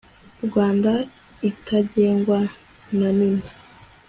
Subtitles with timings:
[0.45, 0.91] rwanda
[1.49, 2.39] itagengwa
[2.97, 3.43] na nini